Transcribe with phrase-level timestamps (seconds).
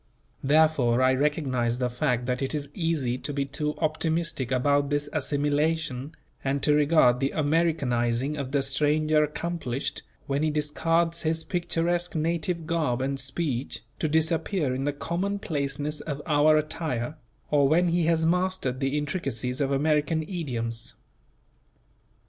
[0.43, 5.07] Therefore, I recognize the fact that it is easy to be too optimistic about this
[5.13, 12.15] assimilation, and to regard the Americanizing of the stranger accomplished, when he discards his picturesque
[12.15, 17.15] native garb and speech, to disappear in the commonplaceness of our attire;
[17.51, 20.95] or when he has mastered the intricacies of American idioms.